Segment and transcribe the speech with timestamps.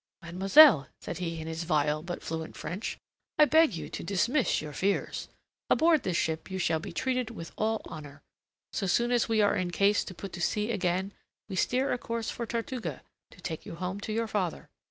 [0.23, 2.97] "Mademoiselle," said he in his vile but fluent French,
[3.37, 5.29] "I beg you to dismiss your fears.
[5.69, 8.23] Aboard this ship you shall be treated with all honour.
[8.73, 11.13] So soon as we are in case to put to sea again,
[11.47, 14.69] we steer a course for Tortuga to take you home to your father.